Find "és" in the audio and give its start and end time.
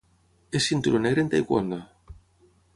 0.59-0.69